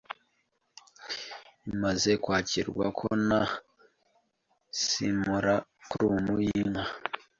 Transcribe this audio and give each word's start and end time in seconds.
Bimaze 1.65 2.11
kwakirwa 2.23 2.85
na 3.27 3.41
simulacrum 4.81 6.25
y'inka 6.45 6.83